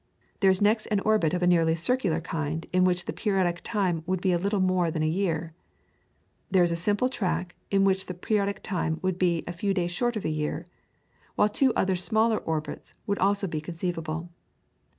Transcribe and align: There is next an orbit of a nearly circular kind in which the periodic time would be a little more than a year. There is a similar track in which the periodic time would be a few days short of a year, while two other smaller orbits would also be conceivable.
There 0.39 0.49
is 0.49 0.63
next 0.63 0.87
an 0.87 0.99
orbit 1.01 1.31
of 1.35 1.43
a 1.43 1.45
nearly 1.45 1.75
circular 1.75 2.19
kind 2.19 2.65
in 2.73 2.83
which 2.85 3.05
the 3.05 3.13
periodic 3.13 3.61
time 3.63 4.01
would 4.07 4.19
be 4.19 4.31
a 4.33 4.39
little 4.39 4.59
more 4.59 4.89
than 4.89 5.03
a 5.03 5.07
year. 5.07 5.53
There 6.49 6.63
is 6.63 6.71
a 6.71 6.75
similar 6.75 7.07
track 7.07 7.53
in 7.69 7.83
which 7.83 8.07
the 8.07 8.15
periodic 8.15 8.63
time 8.63 8.97
would 9.03 9.19
be 9.19 9.43
a 9.45 9.53
few 9.53 9.75
days 9.75 9.91
short 9.91 10.15
of 10.15 10.25
a 10.25 10.29
year, 10.29 10.65
while 11.35 11.49
two 11.49 11.71
other 11.75 11.95
smaller 11.95 12.39
orbits 12.39 12.95
would 13.05 13.19
also 13.19 13.45
be 13.45 13.61
conceivable. 13.61 14.31